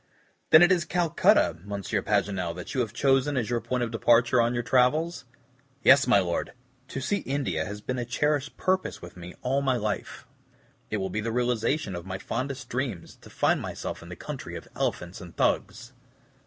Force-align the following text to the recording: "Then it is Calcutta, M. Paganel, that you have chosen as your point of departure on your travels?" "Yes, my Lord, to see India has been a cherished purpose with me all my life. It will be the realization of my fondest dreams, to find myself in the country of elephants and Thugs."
"Then 0.49 0.63
it 0.63 0.71
is 0.71 0.83
Calcutta, 0.83 1.57
M. 1.61 1.67
Paganel, 1.69 2.55
that 2.55 2.73
you 2.73 2.79
have 2.81 2.91
chosen 2.91 3.37
as 3.37 3.51
your 3.51 3.61
point 3.61 3.83
of 3.83 3.91
departure 3.91 4.41
on 4.41 4.55
your 4.55 4.63
travels?" 4.63 5.25
"Yes, 5.83 6.07
my 6.07 6.17
Lord, 6.17 6.53
to 6.87 6.99
see 6.99 7.17
India 7.17 7.65
has 7.65 7.81
been 7.81 7.99
a 7.99 8.03
cherished 8.03 8.57
purpose 8.57 8.99
with 8.99 9.15
me 9.15 9.35
all 9.43 9.61
my 9.61 9.75
life. 9.75 10.25
It 10.89 10.97
will 10.97 11.11
be 11.11 11.21
the 11.21 11.31
realization 11.31 11.93
of 11.95 12.07
my 12.07 12.17
fondest 12.17 12.67
dreams, 12.67 13.15
to 13.17 13.29
find 13.29 13.61
myself 13.61 14.01
in 14.01 14.09
the 14.09 14.15
country 14.15 14.55
of 14.55 14.67
elephants 14.75 15.21
and 15.21 15.37
Thugs." 15.37 15.93